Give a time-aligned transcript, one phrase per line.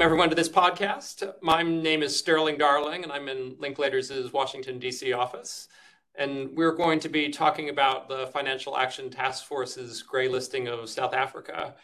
[0.00, 1.30] welcome everyone to this podcast.
[1.42, 5.12] My name is Sterling Darling, and I'm in Linklaters' Washington, D.C.
[5.12, 5.68] office.
[6.14, 10.88] And we're going to be talking about the Financial Action Task Force's gray listing of
[10.88, 11.74] South Africa.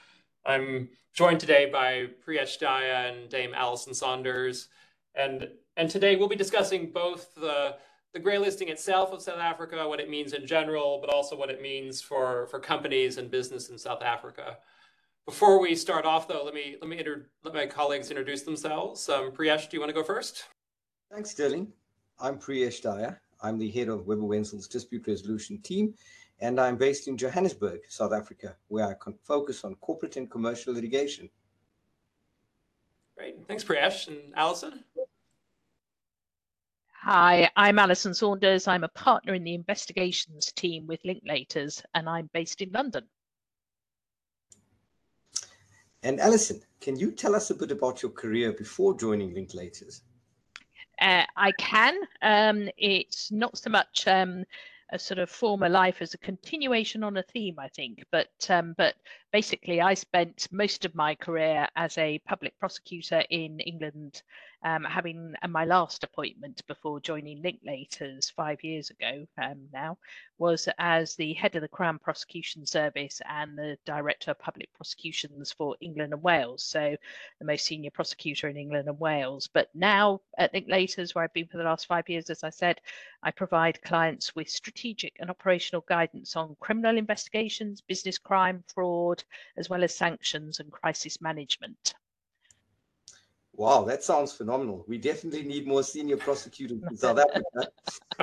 [0.46, 4.68] I'm joined today by Priyesh Daya and Dame Alison Saunders.
[5.14, 7.76] And, and today we'll be discussing both the,
[8.14, 11.50] the gray listing itself of South Africa, what it means in general, but also what
[11.50, 14.56] it means for, for companies and business in South Africa.
[15.26, 19.08] Before we start off, though, let me let me inter- let my colleagues introduce themselves.
[19.08, 20.44] Um, Priyesh, do you want to go first?
[21.12, 21.72] Thanks, Sterling.
[22.20, 23.18] I'm Priyesh Daya.
[23.42, 25.94] I'm the head of Webber Wentzel's dispute resolution team,
[26.38, 30.72] and I'm based in Johannesburg, South Africa, where I can focus on corporate and commercial
[30.72, 31.28] litigation.
[33.18, 33.34] Great.
[33.48, 34.06] Thanks, Priyesh.
[34.06, 34.84] And Alison?
[37.02, 38.68] Hi, I'm Alison Saunders.
[38.68, 43.08] I'm a partner in the investigations team with Linklaters, and I'm based in London.
[46.02, 50.02] And Alison, can you tell us a bit about your career before joining Linklaters?
[51.00, 51.98] Uh, I can.
[52.22, 54.44] Um, it's not so much um,
[54.92, 58.04] a sort of former life as a continuation on a theme, I think.
[58.10, 58.94] But um, but
[59.36, 64.22] basically, I spent most of my career as a public prosecutor in England
[64.62, 69.98] um, having my last appointment before joining Linklaters five years ago um, now
[70.38, 75.52] was as the head of the Crown Prosecution Service and the Director of Public Prosecutions
[75.52, 76.62] for England and Wales.
[76.64, 76.96] So
[77.38, 79.48] the most senior prosecutor in England and Wales.
[79.52, 82.80] But now at Linklaters, where I've been for the last five years, as I said,
[83.22, 89.22] I provide clients with strategic and operational guidance on criminal investigations, business crime, fraud,
[89.56, 91.94] as well as sanctions and crisis management.
[93.54, 94.84] Wow, that sounds phenomenal.
[94.86, 97.70] We definitely need more senior prosecutors in South Africa.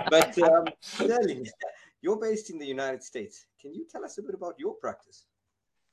[0.10, 1.48] But um, Sterling,
[2.02, 3.48] you're based in the United States.
[3.60, 5.26] Can you tell us a bit about your practice?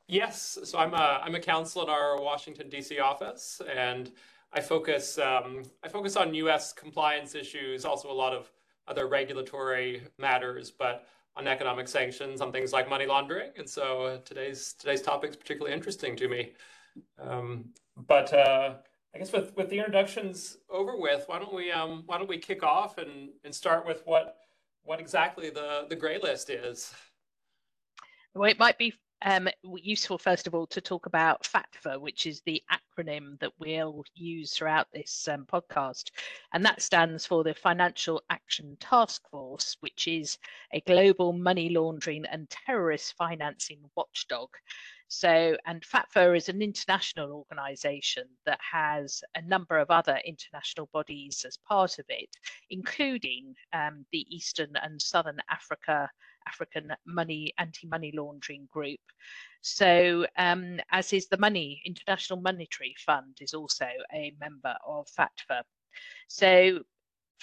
[0.09, 2.99] Yes, so I'm a I'm a counsel in our Washington D.C.
[2.99, 4.11] office, and
[4.53, 6.73] I focus um, I focus on U.S.
[6.73, 8.51] compliance issues, also a lot of
[8.89, 13.51] other regulatory matters, but on economic sanctions, on things like money laundering.
[13.57, 16.53] And so uh, today's today's topic is particularly interesting to me.
[17.21, 18.75] Um, but uh,
[19.15, 22.39] I guess with, with the introductions over with, why don't we um, why don't we
[22.39, 24.37] kick off and, and start with what
[24.83, 26.93] what exactly the, the gray list is?
[28.35, 32.41] Well, it might be um, useful, first of all, to talk about FATFA, which is
[32.43, 36.11] the acronym that we'll use throughout this um, podcast.
[36.53, 40.39] And that stands for the Financial Action Task Force, which is
[40.73, 44.49] a global money laundering and terrorist financing watchdog.
[45.13, 51.45] So, and FATFA is an international organization that has a number of other international bodies
[51.45, 52.29] as part of it,
[52.71, 56.09] including um, the Eastern and Southern Africa
[56.47, 59.01] African Money Anti-Money Laundering Group.
[59.63, 65.63] So, um, as is the Money International Monetary Fund is also a member of FATFA.
[66.29, 66.81] So,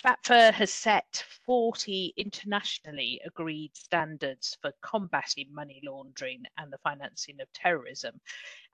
[0.03, 7.51] FATFA has set 40 internationally agreed standards for combating money laundering and the financing of
[7.51, 8.21] terrorism.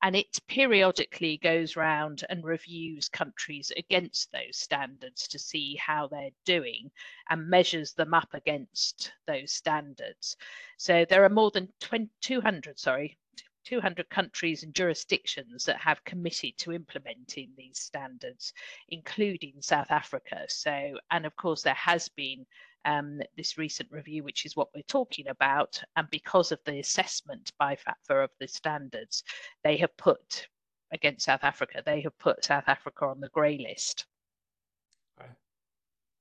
[0.01, 6.29] And it periodically goes round and reviews countries against those standards to see how they're
[6.43, 6.91] doing
[7.29, 10.35] and measures them up against those standards.
[10.77, 13.17] So there are more than 20, 200, sorry,
[13.65, 18.53] 200 countries and jurisdictions that have committed to implementing these standards,
[18.89, 20.45] including South Africa.
[20.47, 22.45] So, and of course, there has been
[22.85, 25.81] um, this recent review, which is what we're talking about.
[25.95, 29.23] And because of the assessment by FATFA of the standards,
[29.63, 30.47] they have put
[30.91, 34.05] against South Africa, they have put South Africa on the grey list.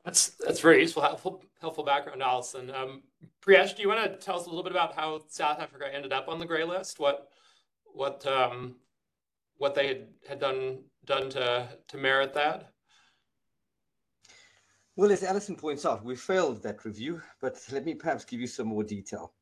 [0.05, 2.71] That's that's very useful, helpful, helpful background, Alison.
[2.71, 3.03] Um,
[3.45, 6.29] do you want to tell us a little bit about how South Africa ended up
[6.29, 6.99] on the gray list?
[6.99, 7.29] What
[7.85, 8.77] what um,
[9.59, 12.73] what they had, had done done to to merit that?
[14.97, 18.47] Well, as Alison points out, we failed that review, but let me perhaps give you
[18.47, 19.33] some more detail.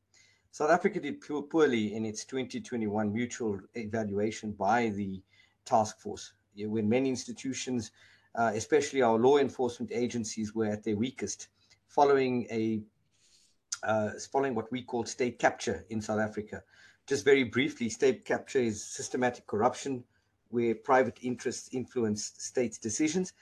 [0.51, 5.21] South Africa did poorly in its 2021 mutual evaluation by the
[5.65, 7.91] task force, when many institutions
[8.35, 11.47] uh, especially our law enforcement agencies, were at their weakest
[11.87, 12.81] following a
[13.83, 16.63] uh, following what we call state capture in South Africa.
[17.07, 20.03] Just very briefly, state capture is systematic corruption
[20.49, 23.33] where private interests influence states' decisions.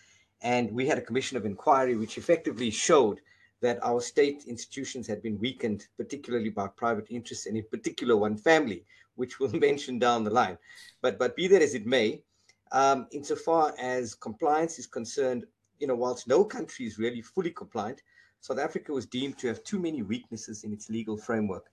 [0.42, 3.20] And we had a commission of inquiry which effectively showed
[3.62, 8.38] that our state institutions had been weakened, particularly by private interests, and in particular one
[8.38, 10.58] family, which we'll mention down the line.
[11.02, 12.24] But but be that as it may,
[12.72, 15.46] um, insofar as compliance is concerned,
[15.80, 18.02] you know, whilst no country is really fully compliant,
[18.42, 21.72] South Africa was deemed to have too many weaknesses in its legal framework.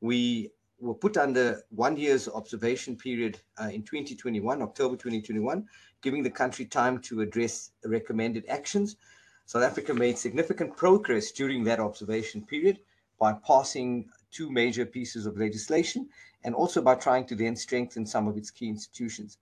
[0.00, 0.50] We
[0.80, 5.66] were put under one year's observation period uh, in 2021, October 2021,
[6.02, 8.96] giving the country time to address recommended actions.
[9.44, 12.80] South Africa made significant progress during that observation period
[13.18, 16.08] by passing two major pieces of legislation
[16.44, 19.36] and also by trying to then strengthen some of its key institutions.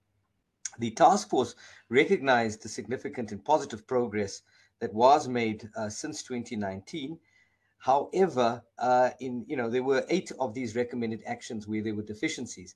[0.79, 1.55] The task force
[1.89, 4.43] recognized the significant and positive progress
[4.81, 7.19] that was made uh, since 2019
[7.79, 12.03] However, uh, in you know there were eight of these recommended actions where there were
[12.03, 12.75] deficiencies,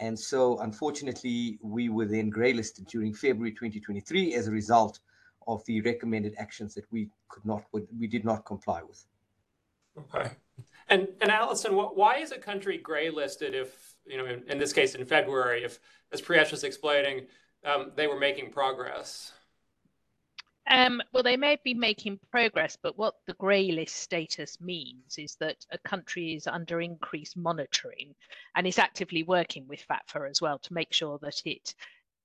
[0.00, 4.98] and so unfortunately we were then greylisted during February 2023 as a result
[5.46, 9.06] of the recommended actions that we could not we did not comply with.
[9.96, 10.32] Okay,
[10.88, 14.94] and and Alison, why is a country greylisted if you know in, in this case
[14.94, 15.78] in February if
[16.12, 17.26] as Priyesh was explaining
[17.64, 19.32] um, they were making progress?
[20.70, 25.36] Um, well, they may be making progress, but what the grey list status means is
[25.40, 28.14] that a country is under increased monitoring
[28.54, 31.74] and is actively working with FATFA as well to make sure that it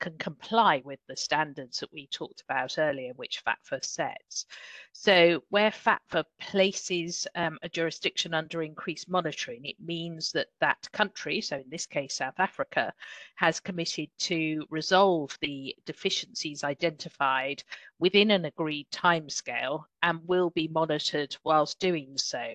[0.06, 4.46] can comply with the standards that we talked about earlier, which FATFA sets.
[4.92, 11.42] So where FATFA places um, a jurisdiction under increased monitoring, it means that that country,
[11.42, 12.94] so in this case South Africa,
[13.34, 17.64] has committed to resolve the deficiencies identified
[17.98, 22.54] within an agreed timescale and will be monitored whilst doing so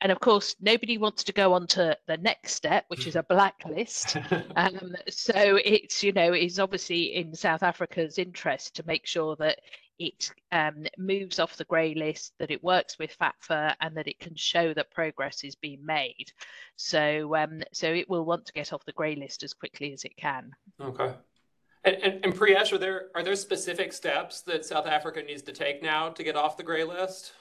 [0.00, 3.22] and of course nobody wants to go on to the next step which is a
[3.28, 4.16] blacklist.
[4.56, 9.58] Um, so it's you know it's obviously in south africa's interest to make sure that
[9.98, 14.20] it um, moves off the grey list that it works with fatfa and that it
[14.20, 16.32] can show that progress is being made.
[16.76, 20.04] So um, so it will want to get off the grey list as quickly as
[20.04, 20.52] it can.
[20.80, 21.12] Okay.
[21.84, 25.52] And, and, and Priyesh, are there are there specific steps that South Africa needs to
[25.52, 27.32] take now to get off the grey list?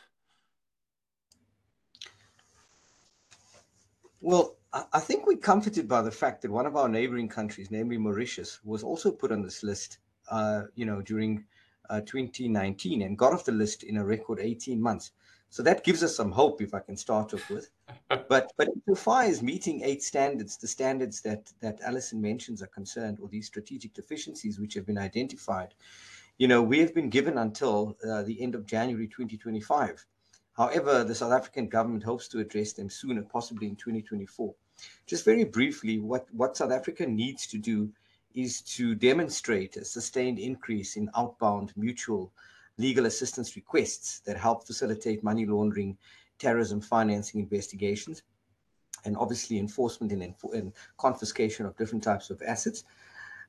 [4.21, 4.57] Well,
[4.93, 8.59] I think we're comforted by the fact that one of our neighboring countries, namely Mauritius,
[8.63, 9.99] was also put on this list,
[10.29, 11.45] uh, you know, during
[11.89, 15.11] uh, 2019 and got off the list in a record 18 months.
[15.49, 17.69] So that gives us some hope, if I can start off with.
[18.09, 23.19] but but insofar as meeting eight standards, the standards that that Alison mentions are concerned,
[23.21, 25.73] or these strategic deficiencies which have been identified,
[26.37, 30.05] you know, we have been given until uh, the end of January 2025
[30.57, 34.55] However, the South African government hopes to address them sooner, possibly in 2024.
[35.05, 37.91] Just very briefly, what, what South Africa needs to do
[38.33, 42.31] is to demonstrate a sustained increase in outbound mutual
[42.79, 45.97] legal assistance requests that help facilitate money laundering,
[46.39, 48.23] terrorism financing investigations,
[49.05, 52.83] and obviously enforcement and, and confiscation of different types of assets.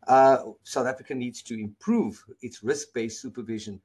[0.06, 3.80] Uh, South Africa needs to improve its risk based supervision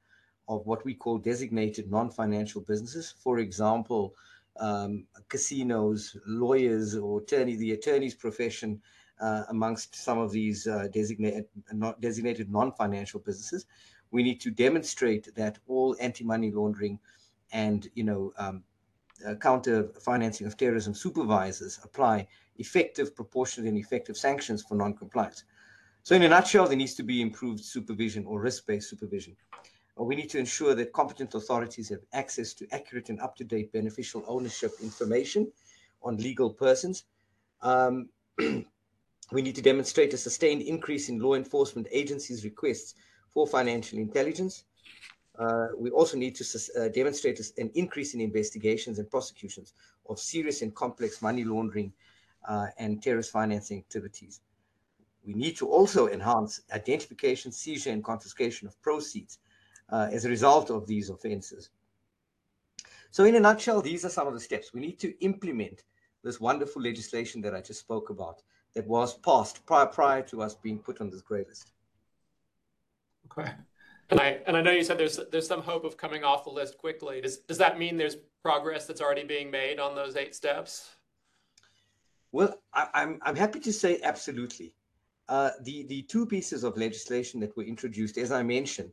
[0.48, 3.14] of what we call designated non-financial businesses.
[3.18, 4.14] For example,
[4.60, 8.80] um, casinos, lawyers, or attorney, the attorney's profession,
[9.20, 13.66] uh, amongst some of these uh, designated, not designated non-financial businesses.
[14.10, 16.98] We need to demonstrate that all anti-money laundering
[17.52, 18.64] and you know um,
[19.26, 22.26] uh, counter financing of terrorism supervisors apply
[22.56, 25.44] effective, proportionate, and effective sanctions for non-compliance.
[26.02, 29.36] So, in a nutshell, there needs to be improved supervision or risk-based supervision
[29.96, 34.72] we need to ensure that competent authorities have access to accurate and up-to-date beneficial ownership
[34.82, 35.50] information
[36.02, 37.04] on legal persons.
[37.62, 42.94] Um, we need to demonstrate a sustained increase in law enforcement agencies' requests
[43.32, 44.64] for financial intelligence.
[45.38, 46.44] Uh, we also need to
[46.78, 49.74] uh, demonstrate an increase in investigations and prosecutions
[50.08, 51.92] of serious and complex money laundering
[52.48, 54.40] uh, and terrorist financing activities.
[55.24, 59.38] We need to also enhance identification, seizure, and confiscation of proceeds
[59.94, 61.70] uh, as a result of these offenses.
[63.12, 64.74] So, in a nutshell, these are some of the steps.
[64.74, 65.84] We need to implement
[66.24, 68.42] this wonderful legislation that I just spoke about
[68.74, 71.70] that was passed prior, prior to us being put on this grey list.
[73.26, 73.52] Okay.
[74.10, 76.50] And I and I know you said there's there's some hope of coming off the
[76.50, 77.20] list quickly.
[77.20, 80.96] Does does that mean there's progress that's already being made on those eight steps?
[82.32, 84.74] Well, I, I'm, I'm happy to say absolutely.
[85.28, 88.92] Uh, the the two pieces of legislation that were introduced, as I mentioned,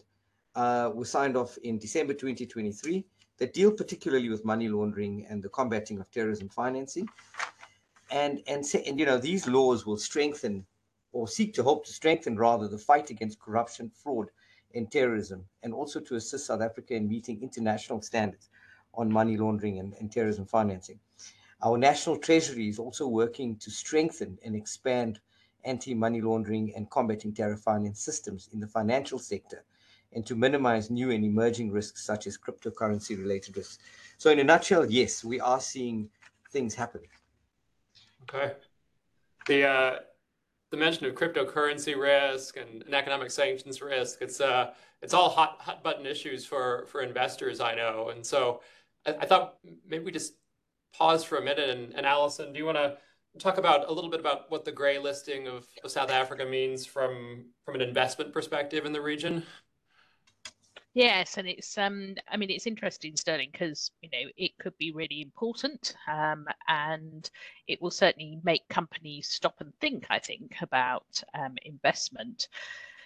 [0.55, 3.05] uh, were signed off in December 2023
[3.37, 7.07] that deal particularly with money laundering and the combating of terrorism financing.
[8.11, 10.65] And, and, and you know, these laws will strengthen
[11.13, 14.27] or seek to hope to strengthen rather the fight against corruption, fraud,
[14.73, 18.49] and terrorism, and also to assist South Africa in meeting international standards
[18.93, 20.99] on money laundering and, and terrorism financing.
[21.63, 25.19] Our national treasury is also working to strengthen and expand
[25.63, 29.63] anti money laundering and combating terror finance systems in the financial sector
[30.13, 33.79] and to minimize new and emerging risks such as cryptocurrency related risks.
[34.17, 36.09] So, in a nutshell, yes, we are seeing
[36.51, 37.01] things happen.
[38.23, 38.53] Okay.
[39.47, 39.99] the uh,
[40.71, 44.21] the mention of cryptocurrency risk and, and economic sanctions risk.
[44.21, 47.59] It's uh, it's all hot hot button issues for for investors.
[47.59, 48.61] I know, and so
[49.05, 50.33] I, I thought maybe we just
[50.93, 51.69] pause for a minute.
[51.69, 52.97] And, and Alison, do you want to
[53.39, 56.85] talk about a little bit about what the gray listing of, of South Africa means
[56.85, 59.43] from from an investment perspective in the region?
[60.93, 64.91] Yes, and it's um I mean it's interesting, Sterling, because you know it could be
[64.91, 67.29] really important, um, and
[67.67, 70.05] it will certainly make companies stop and think.
[70.09, 72.49] I think about um, investment.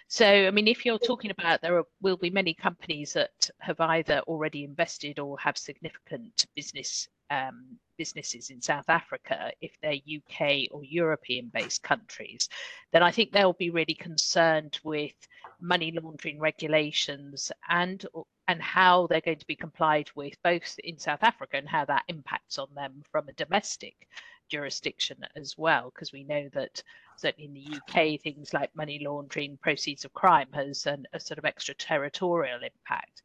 [0.08, 3.80] So, I mean, if you're talking about there are, will be many companies that have
[3.80, 10.68] either already invested or have significant business um, businesses in South Africa, if they're UK
[10.70, 12.48] or European based countries,
[12.92, 15.14] then I think they'll be really concerned with
[15.60, 18.04] money laundering regulations and
[18.48, 22.04] and how they're going to be complied with both in South Africa and how that
[22.08, 24.06] impacts on them from a domestic
[24.48, 25.90] jurisdiction as well.
[25.92, 26.80] Because we know that
[27.16, 31.38] certainly in the UK things like money laundering proceeds of crime has an, a sort
[31.38, 33.22] of extraterritorial impact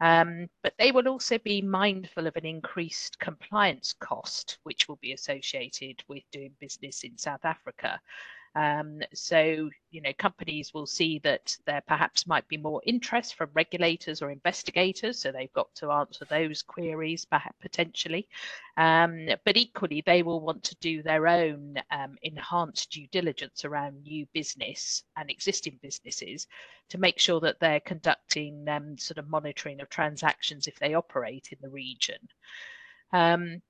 [0.00, 5.12] um, but they will also be mindful of an increased compliance cost, which will be
[5.12, 7.98] associated with doing business in South Africa.
[8.56, 13.50] Um, so, you know, companies will see that there perhaps might be more interest from
[13.52, 15.20] regulators or investigators.
[15.20, 18.26] So they've got to answer those queries perhaps potentially.
[18.78, 24.02] Um, but equally, they will want to do their own um, enhanced due diligence around
[24.02, 26.46] new business and existing businesses
[26.88, 31.48] to make sure that they're conducting um, sort of monitoring of transactions if they operate
[31.52, 32.18] in the region.
[33.12, 33.60] Um,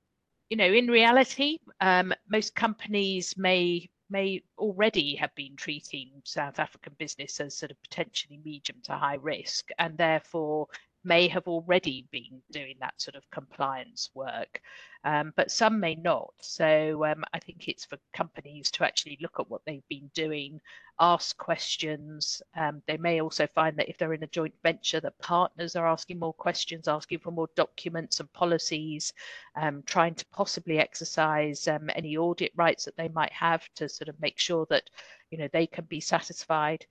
[0.48, 6.94] you know, in reality, um, most companies may may already have been treating South African
[6.98, 10.68] business as sort of potentially medium to high risk and therefore
[11.06, 14.60] may have already been doing that sort of compliance work,
[15.04, 16.34] um, but some may not.
[16.40, 20.60] So um, I think it's for companies to actually look at what they've been doing,
[20.98, 22.42] ask questions.
[22.56, 25.86] Um, they may also find that if they're in a joint venture, that partners are
[25.86, 29.12] asking more questions, asking for more documents and policies,
[29.54, 34.08] um, trying to possibly exercise um, any audit rights that they might have to sort
[34.08, 34.90] of make sure that
[35.30, 36.84] you know they can be satisfied.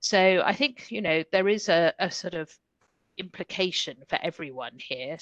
[0.00, 2.54] So I think you know there is a, a sort of
[3.18, 5.18] implication for everyone here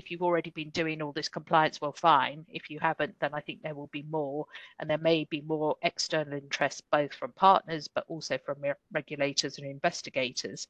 [0.00, 2.46] if you've already been doing all this compliance, well, fine.
[2.48, 4.46] If you haven't, then I think there will be more,
[4.78, 8.62] and there may be more external interest both from partners but also from
[8.92, 10.66] regulators and investigators.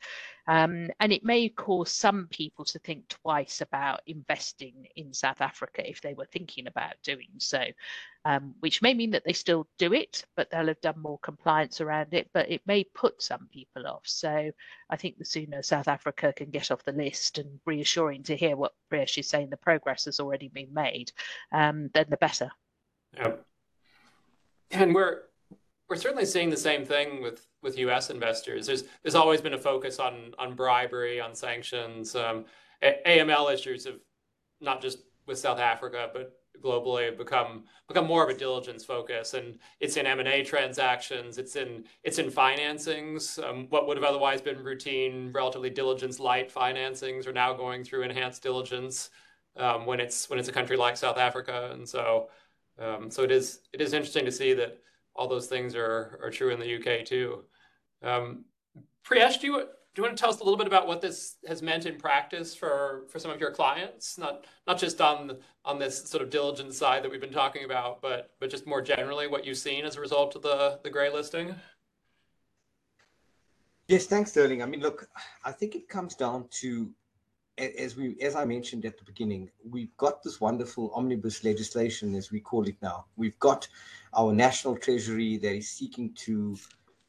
[0.48, 5.88] Um, and it may cause some people to think twice about investing in South Africa
[5.88, 7.62] if they were thinking about doing so
[8.24, 11.80] um, which may mean that they still do it, but they'll have done more compliance
[11.80, 12.28] around it.
[12.34, 14.02] But it may put some people off.
[14.04, 14.50] So
[14.90, 18.56] I think the sooner South Africa can get off the list and reassuring to hear
[18.56, 21.12] what Priyesh is saying, the progress has already been made,
[21.52, 22.50] um, then the better.
[23.16, 23.44] Yep.
[24.70, 25.22] And we're
[25.88, 28.10] we're certainly seeing the same thing with with U.S.
[28.10, 28.66] investors.
[28.66, 32.14] There's there's always been a focus on on bribery, on sanctions.
[32.14, 32.44] Um,
[32.82, 33.96] AML issues of
[34.60, 39.34] not just with South Africa, but globally become become more of a diligence focus.
[39.34, 43.42] And it's in m&a transactions it's in it's in financings.
[43.42, 48.02] Um, what would have otherwise been routine relatively diligence light financings are now going through
[48.02, 49.10] enhanced diligence
[49.56, 51.70] um, when it's when it's a country like south africa.
[51.72, 52.28] And so
[52.78, 54.78] um, so it is it is interesting to see that
[55.14, 57.44] all those things are are true in the uk too.
[58.02, 58.44] Um,
[59.04, 61.36] priyesh do you do you want to tell us a little bit about what this
[61.48, 65.78] has meant in practice for, for some of your clients, not not just on on
[65.78, 69.26] this sort of diligence side that we've been talking about, but but just more generally
[69.26, 71.54] what you've seen as a result of the the gray listing?
[73.88, 74.62] Yes, thanks, Sterling.
[74.62, 75.08] I mean, look,
[75.44, 76.92] I think it comes down to
[77.58, 82.30] as we as I mentioned at the beginning, we've got this wonderful omnibus legislation, as
[82.30, 83.06] we call it now.
[83.16, 83.66] We've got
[84.14, 86.56] our national treasury that is seeking to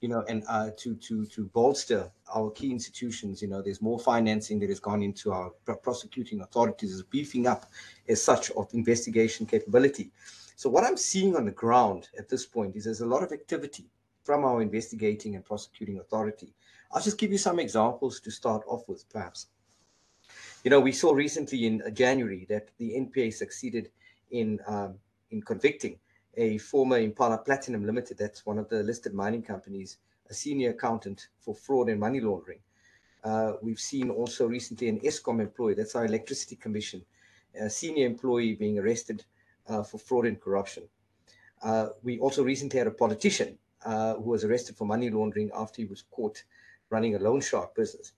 [0.01, 3.41] you know, and uh, to to to bolster our key institutions.
[3.41, 5.51] You know, there's more financing that has gone into our
[5.83, 7.67] prosecuting authorities, is beefing up
[8.09, 10.11] as such of investigation capability.
[10.55, 13.31] So what I'm seeing on the ground at this point is there's a lot of
[13.31, 13.85] activity
[14.23, 16.53] from our investigating and prosecuting authority.
[16.91, 19.47] I'll just give you some examples to start off with, perhaps.
[20.63, 23.91] You know, we saw recently in January that the NPA succeeded
[24.31, 24.95] in um,
[25.29, 25.97] in convicting
[26.35, 29.97] a former Impala Platinum Limited, that's one of the listed mining companies,
[30.29, 32.59] a senior accountant for fraud and money laundering.
[33.23, 37.03] Uh, we've seen also recently an Eskom employee, that's our electricity commission,
[37.59, 39.23] a senior employee being arrested
[39.67, 40.83] uh, for fraud and corruption.
[41.61, 45.81] Uh, we also recently had a politician uh, who was arrested for money laundering after
[45.81, 46.43] he was caught
[46.89, 48.13] running a loan shark business.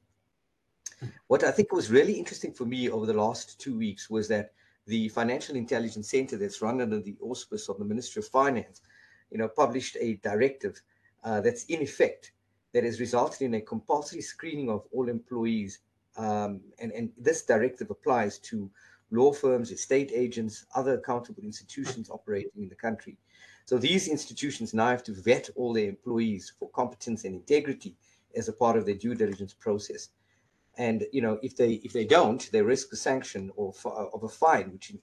[1.27, 4.53] What I think was really interesting for me over the last two weeks was that
[4.85, 8.81] the Financial Intelligence Center that's run under the auspice of the Ministry of Finance
[9.33, 10.81] you know, published a directive
[11.23, 12.31] uh, that's in effect
[12.73, 15.79] that has resulted in a compulsory screening of all employees.
[16.15, 18.69] Um, and, and this directive applies to
[19.11, 23.17] law firms, estate agents, other accountable institutions operating in the country.
[23.65, 27.95] So these institutions now have to vet all their employees for competence and integrity
[28.35, 30.09] as a part of their due diligence process.
[30.77, 34.29] And you know, if they if they don't, they risk a sanction or of a
[34.29, 34.93] fine, which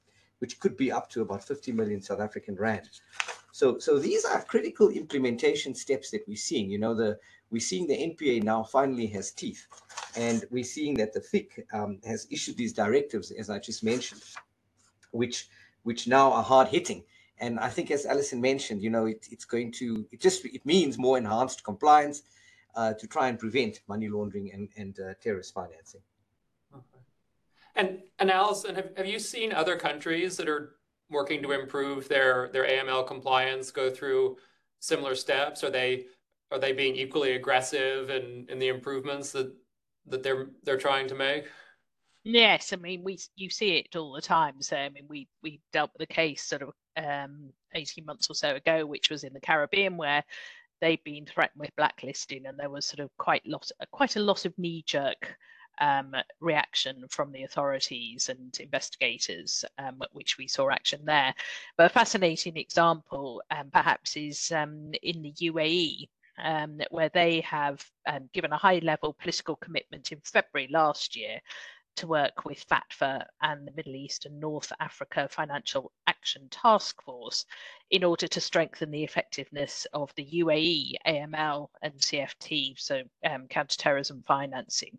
[0.41, 2.89] which could be up to about 50 million South African rand.
[3.53, 6.71] So so these are critical implementation steps that we're seeing.
[6.71, 7.19] You know, the
[7.51, 9.67] we're seeing the NPA now finally has teeth,
[10.17, 14.23] and we're seeing that the FIC um, has issued these directives, as I just mentioned,
[15.11, 15.49] which
[15.83, 17.05] which now are hard hitting.
[17.39, 20.65] And I think, as Alison mentioned, you know, it, it's going to it just it
[20.67, 22.23] means more enhanced compliance
[22.75, 26.01] uh, to try and prevent money laundering and and uh, terrorist financing.
[26.75, 27.05] Okay.
[27.77, 30.77] And and Alison, have, have you seen other countries that are
[31.11, 34.37] working to improve their their AML compliance go through
[34.79, 35.65] similar steps?
[35.65, 36.07] Are they
[36.51, 39.55] are they being equally aggressive in, in the improvements that
[40.07, 41.47] that they're they're trying to make?
[42.25, 44.61] Yes, I mean we you see it all the time.
[44.61, 48.35] So I mean we we dealt with a case sort of um, 18 months or
[48.35, 50.25] so ago, which was in the Caribbean, where
[50.81, 54.45] they'd been threatened with blacklisting, and there was sort of quite lot quite a lot
[54.45, 55.37] of knee jerk
[55.81, 61.35] um, reaction from the authorities and investigators, um, which we saw action there.
[61.77, 66.09] But a fascinating example, um, perhaps, is um, in the UAE,
[66.43, 71.41] um, where they have um, given a high level political commitment in February last year
[71.97, 77.47] to work with FATFA and the Middle East and North Africa Financial Action Task Force
[77.91, 84.23] in order to strengthen the effectiveness of the UAE AML and CFT, so um, counterterrorism
[84.27, 84.99] financing.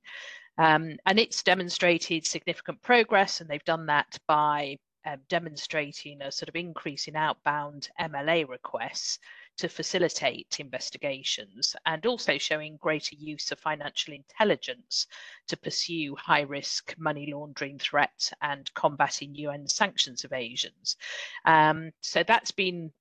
[0.58, 6.50] Um, and it's demonstrated significant progress, and they've done that by um, demonstrating a sort
[6.50, 9.20] of increase in outbound MLA requests
[9.58, 15.08] to facilitate investigations and also showing greater use of financial intelligence
[15.48, 20.98] to pursue high risk money laundering threats and combating UN sanctions evasions.
[21.46, 22.92] Um, so that's been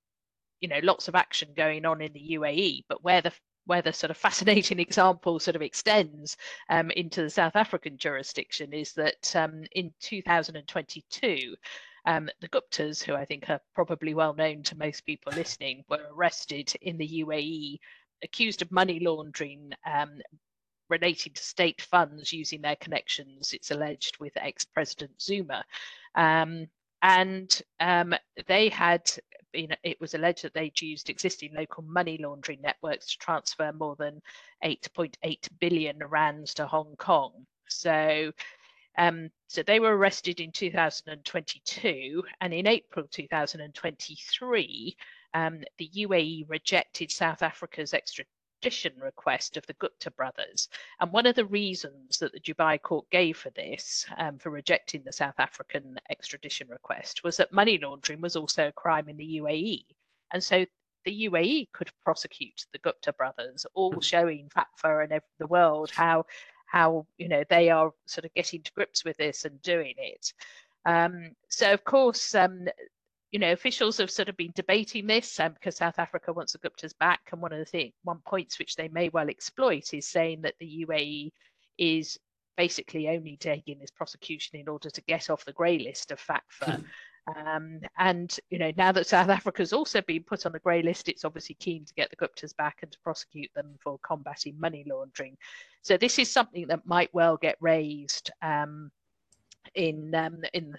[0.59, 3.33] you know lots of action going on in the UAE but where the
[3.65, 6.37] where the sort of fascinating example sort of extends
[6.69, 11.55] um, into the South African jurisdiction is that um, in 2022
[12.05, 16.05] um, the Guptas, who I think are probably well known to most people listening, were
[16.13, 17.79] arrested in the UAE,
[18.23, 20.21] accused of money laundering um,
[20.89, 25.63] relating to state funds using their connections, it's alleged, with ex President Zuma.
[26.15, 26.67] Um,
[27.01, 28.13] and um,
[28.47, 29.09] they had
[29.51, 33.95] been, it was alleged that they'd used existing local money laundering networks to transfer more
[33.95, 34.21] than
[34.63, 37.45] 8.8 billion rands to Hong Kong.
[37.67, 38.31] So
[38.97, 44.97] um, so they were arrested in 2022, and in April 2023,
[45.33, 50.69] um, the UAE rejected South Africa's extradition request of the Gupta brothers.
[50.99, 55.03] And one of the reasons that the Dubai court gave for this, um, for rejecting
[55.03, 59.39] the South African extradition request, was that money laundering was also a crime in the
[59.39, 59.85] UAE.
[60.33, 60.65] And so
[61.05, 63.99] the UAE could prosecute the Gupta brothers, all hmm.
[63.99, 66.25] showing FATFA and the world how
[66.71, 70.33] how you know they are sort of getting to grips with this and doing it.
[70.85, 72.67] Um, so of course, um,
[73.31, 76.59] you know, officials have sort of been debating this um, because South Africa wants the
[76.59, 80.07] Guptas back, and one of the thing, one points which they may well exploit is
[80.07, 81.31] saying that the UAE
[81.77, 82.17] is
[82.57, 86.83] basically only taking this prosecution in order to get off the grey list of FATFA
[87.27, 91.07] Um, and you know, now that South Africa's also been put on the grey list,
[91.07, 94.85] it's obviously keen to get the Guptas back and to prosecute them for combating money
[94.89, 95.37] laundering.
[95.81, 98.91] So this is something that might well get raised um,
[99.75, 100.75] in um, in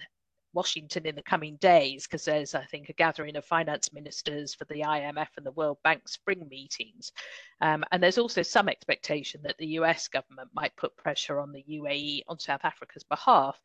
[0.55, 4.65] Washington in the coming days because there's, I think, a gathering of finance ministers for
[4.67, 7.13] the IMF and the World Bank spring meetings.
[7.61, 11.65] Um, and there's also some expectation that the US government might put pressure on the
[11.69, 13.61] UAE on South Africa's behalf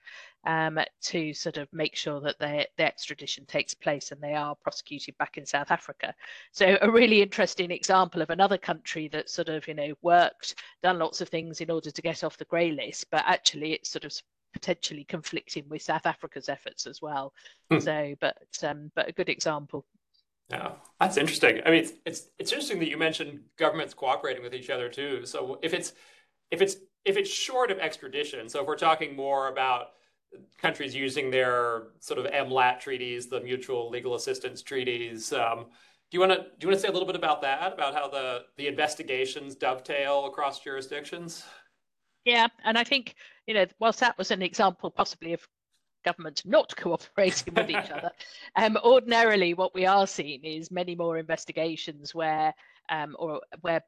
[0.45, 5.17] um, to sort of make sure that the extradition takes place and they are prosecuted
[5.17, 6.13] back in South Africa.
[6.51, 10.99] So, a really interesting example of another country that sort of, you know, worked, done
[10.99, 14.05] lots of things in order to get off the grey list, but actually it's sort
[14.05, 14.13] of
[14.53, 17.33] potentially conflicting with South Africa's efforts as well.
[17.71, 17.79] Hmm.
[17.79, 19.85] So, but um, but a good example.
[20.49, 21.61] Yeah, that's interesting.
[21.65, 25.25] I mean, it's, it's it's interesting that you mentioned governments cooperating with each other too.
[25.25, 25.93] So if it's
[26.51, 29.87] if it's if it's short of extradition, so if we're talking more about
[30.57, 35.31] countries using their sort of MLAT treaties, the mutual legal assistance treaties.
[35.33, 35.65] Um,
[36.09, 37.73] do you want to do you want to say a little bit about that?
[37.73, 41.43] About how the the investigations dovetail across jurisdictions?
[42.27, 43.15] Yeah, and I think
[43.47, 45.47] you know, whilst that was an example possibly of
[46.03, 48.11] governments not cooperating with each other.
[48.55, 52.53] Um, ordinarily, what we are seeing is many more investigations where
[52.89, 53.81] um, or where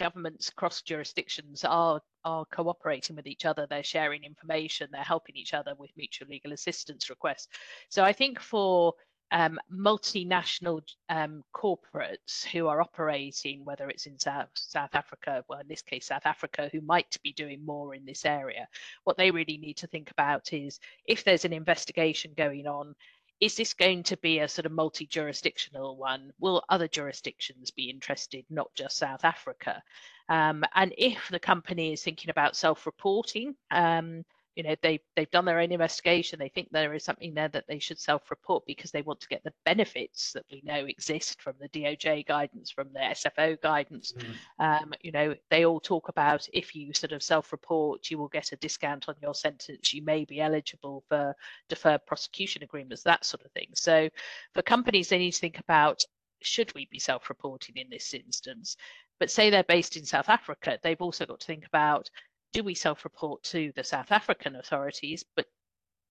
[0.00, 5.54] governments across jurisdictions are are cooperating with each other they're sharing information they're helping each
[5.54, 7.48] other with mutual legal assistance requests
[7.88, 8.94] so i think for
[9.30, 15.68] um, multinational um, corporates who are operating, whether it's in South, South Africa, well, in
[15.68, 18.68] this case, South Africa, who might be doing more in this area,
[19.04, 22.94] what they really need to think about is if there's an investigation going on,
[23.40, 26.32] is this going to be a sort of multi-jurisdictional one?
[26.40, 29.80] Will other jurisdictions be interested, not just South Africa?
[30.28, 34.24] Um, and if the company is thinking about self-reporting, um,
[34.58, 36.40] you know they they've done their own investigation.
[36.40, 39.44] They think there is something there that they should self-report because they want to get
[39.44, 44.12] the benefits that we know exist from the doj guidance from the sfo guidance.
[44.58, 44.82] Mm.
[44.82, 48.50] um, you know they all talk about if you sort of self-report you will get
[48.50, 49.94] a discount on your sentence.
[49.94, 51.36] You may be eligible for
[51.68, 53.68] deferred prosecution agreements that sort of thing.
[53.74, 54.08] So
[54.54, 56.02] for companies they need to think about
[56.42, 58.76] should we be self-reporting in this instance?
[59.20, 62.10] But say they're based in south africa they've also got to think about
[62.52, 65.46] do we self-report to the South African authorities, but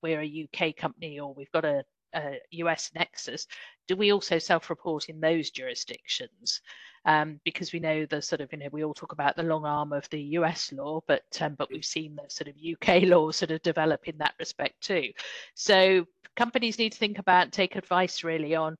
[0.01, 1.83] we're a UK company or we've got a,
[2.15, 3.47] a US nexus,
[3.87, 6.61] do we also self-report in those jurisdictions?
[7.05, 9.65] Um, because we know the sort of, you know, we all talk about the long
[9.65, 13.31] arm of the US law, but um, but we've seen the sort of UK law
[13.31, 15.11] sort of develop in that respect too.
[15.55, 18.77] So companies need to think about, take advice really on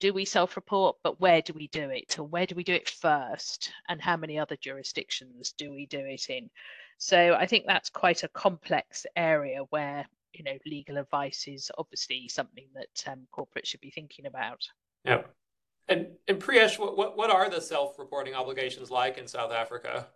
[0.00, 2.18] do we self-report, but where do we do it?
[2.18, 3.70] Or where do we do it first?
[3.88, 6.50] And how many other jurisdictions do we do it in?
[7.00, 12.28] So I think that's quite a complex area where you know legal advice is obviously
[12.28, 14.62] something that um, corporates should be thinking about.
[15.06, 15.22] Yeah.
[15.88, 20.08] And and Priyesh, what, what, what are the self-reporting obligations like in South Africa?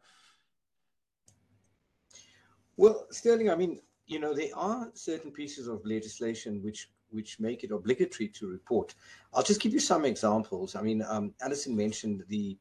[2.77, 7.65] Well, Sterling, I mean, you know, there are certain pieces of legislation which which make
[7.65, 8.95] it obligatory to report.
[9.33, 10.77] I'll just give you some examples.
[10.77, 12.59] I mean, um, Alison mentioned the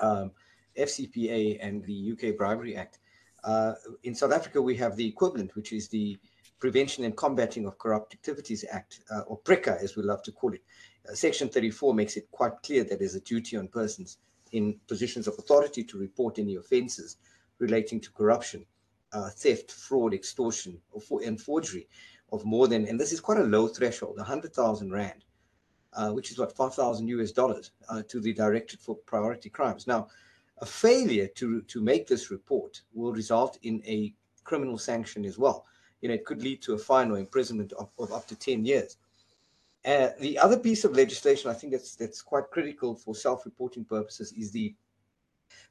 [0.00, 0.30] um,
[0.78, 2.98] FCPA and the UK Bribery Act.
[3.46, 6.18] Uh, in South Africa, we have the equivalent, which is the
[6.58, 10.52] Prevention and Combating of Corrupt Activities Act, uh, or PRECCA, as we love to call
[10.52, 10.62] it.
[11.08, 14.18] Uh, Section 34 makes it quite clear that there's a duty on persons
[14.50, 17.18] in positions of authority to report any offences
[17.58, 18.66] relating to corruption,
[19.12, 21.88] uh, theft, fraud, extortion, for, and forgery
[22.32, 25.24] of more than, and this is quite a low threshold, 100,000 Rand,
[25.92, 27.70] uh, which is what, 5,000 US dollars
[28.08, 29.86] to the Directorate for Priority Crimes.
[29.86, 30.08] Now,
[30.58, 34.14] a failure to, to make this report will result in a
[34.44, 35.66] criminal sanction as well.
[36.00, 38.64] You know, it could lead to a fine or imprisonment of, of up to 10
[38.64, 38.96] years.
[39.84, 44.32] Uh, the other piece of legislation I think that's that's quite critical for self-reporting purposes
[44.32, 44.74] is the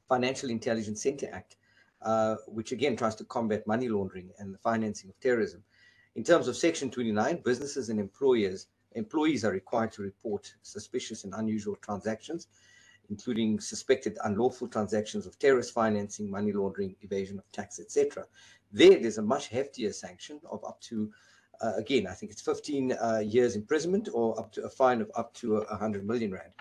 [0.08, 1.56] Financial Intelligence Center Act,
[2.00, 5.62] uh, which again tries to combat money laundering and the financing of terrorism.
[6.14, 11.34] In terms of Section 29, businesses and employers employees are required to report suspicious and
[11.34, 12.48] unusual transactions
[13.10, 18.24] including suspected unlawful transactions of terrorist financing, money laundering, evasion of tax, etc.
[18.72, 21.10] There, there's a much heftier sanction of up to,
[21.60, 25.10] uh, again, I think it's 15 uh, years imprisonment or up to a fine of
[25.14, 26.52] up to 100 million rand.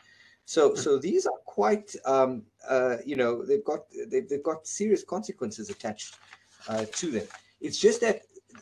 [0.45, 5.03] So, so these are quite, um, uh, you know, they've got they've, they've got serious
[5.03, 6.19] consequences attached
[6.67, 7.27] uh, to them.
[7.61, 8.21] It's just that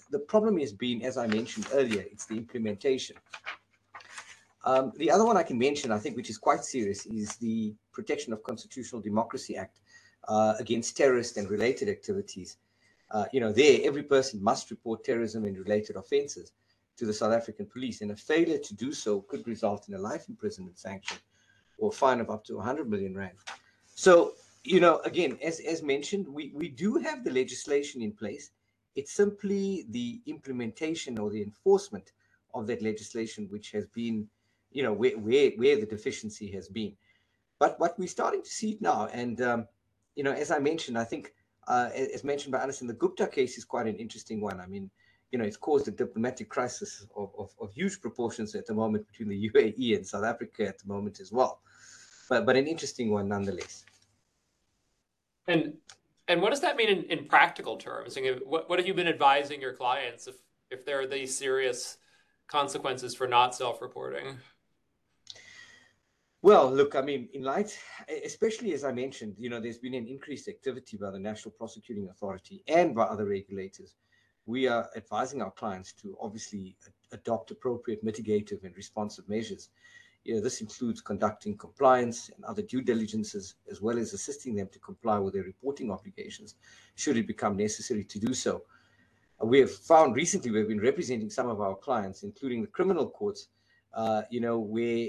[0.09, 3.17] the problem has been, as I mentioned earlier, it's the implementation.
[4.65, 7.73] Um, the other one I can mention, I think, which is quite serious, is the
[7.91, 9.81] Protection of Constitutional Democracy Act
[10.27, 12.57] uh, against terrorist and related activities.
[13.11, 16.53] Uh, you know, there, every person must report terrorism and related offences
[16.97, 19.99] to the South African police, and a failure to do so could result in a
[19.99, 21.17] life imprisonment sanction
[21.77, 23.37] or fine of up to 100 million rand.
[23.95, 28.51] So, you know, again, as, as mentioned, we, we do have the legislation in place.
[28.95, 32.11] It's simply the implementation or the enforcement
[32.53, 34.27] of that legislation which has been
[34.73, 36.93] you know, where, where, where the deficiency has been.
[37.59, 39.67] But what we're starting to see now, and, um,
[40.15, 41.33] you know, as I mentioned, I think,
[41.67, 44.59] uh, as mentioned by Alison, the Gupta case is quite an interesting one.
[44.59, 44.89] I mean,
[45.31, 49.07] you know, it's caused a diplomatic crisis of, of, of, huge proportions at the moment
[49.07, 51.61] between the UAE and South Africa at the moment as well.
[52.29, 53.85] But, but an interesting one nonetheless.
[55.47, 55.73] And
[56.27, 58.17] and what does that mean in, in practical terms?
[58.45, 60.35] what, what have you been advising your clients if,
[60.71, 61.97] if there are these serious
[62.47, 64.37] consequences for not self-reporting?
[66.43, 67.79] Well, look, I mean, in light,
[68.25, 72.09] especially as I mentioned, you know, there's been an increased activity by the National Prosecuting
[72.09, 73.95] Authority and by other regulators.
[74.45, 76.75] We are advising our clients to obviously
[77.13, 79.69] adopt appropriate mitigative and responsive measures.
[80.25, 84.67] You know, this includes conducting compliance and other due diligences, as well as assisting them
[84.73, 86.55] to comply with their reporting obligations,
[86.95, 88.63] should it become necessary to do so.
[89.41, 93.47] we have found recently we've been representing some of our clients, including the criminal courts,
[93.93, 95.07] uh, you know, where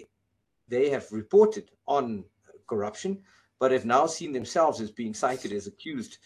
[0.69, 2.25] they have reported on
[2.67, 3.23] corruption,
[3.59, 6.19] but have now seen themselves as being cited as accused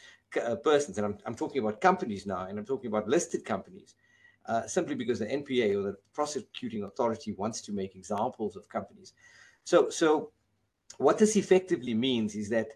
[0.42, 0.98] uh, persons.
[0.98, 3.94] And I'm, I'm talking about companies now, and I'm talking about listed companies,
[4.46, 9.12] uh, simply because the NPA or the prosecuting authority wants to make examples of companies.
[9.64, 10.31] So, so
[10.98, 12.68] what this effectively means is that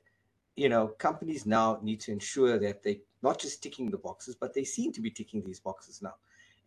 [0.57, 4.53] you know companies now need to ensure that they not just ticking the boxes, but
[4.53, 6.15] they seem to be ticking these boxes now.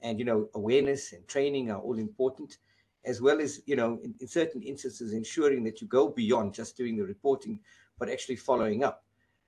[0.01, 2.57] And you know, awareness and training are all important,
[3.05, 6.77] as well as you know, in, in certain instances, ensuring that you go beyond just
[6.77, 7.59] doing the reporting,
[7.99, 9.03] but actually following up.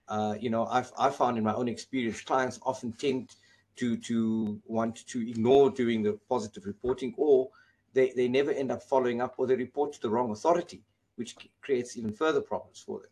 [0.08, 3.36] Uh, you know, I've I found in my own experience, clients often tend
[3.78, 7.50] to to want to ignore doing the positive reporting, or
[7.93, 10.82] they they never end up following up, or they report to the wrong authority,
[11.15, 13.10] which creates even further problems for them.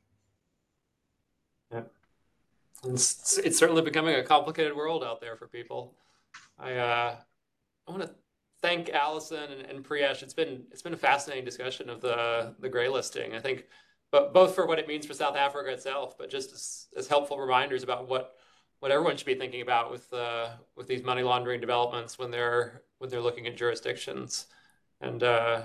[1.72, 2.92] Yeah.
[2.92, 5.96] It's, it's certainly becoming a complicated world out there for people.
[6.60, 7.16] I uh,
[7.88, 8.12] I want to
[8.62, 10.24] thank Alison and, and Priyesh.
[10.24, 13.36] It's been it's been a fascinating discussion of the the gray listing.
[13.36, 13.66] I think,
[14.12, 17.40] but both for what it means for South Africa itself, but just as, as helpful
[17.40, 18.36] reminders about what
[18.80, 22.84] what everyone should be thinking about with uh, with these money laundering developments when they're
[23.00, 24.48] when they're looking at jurisdictions,
[25.02, 25.62] and uh,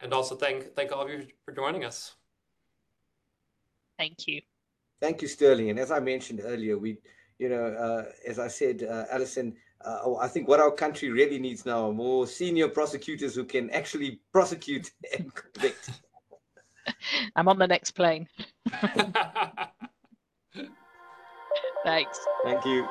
[0.00, 2.14] and also thank thank all of you for joining us.
[3.98, 4.40] Thank you.
[5.00, 5.70] Thank you, Sterling.
[5.70, 6.98] And as I mentioned earlier, we,
[7.38, 11.10] you know, uh, as I said, uh, Alison, uh, oh, I think what our country
[11.10, 15.90] really needs now are more senior prosecutors who can actually prosecute and convict.
[17.36, 18.28] I'm on the next plane.
[21.84, 22.20] Thanks.
[22.44, 22.86] Thank you.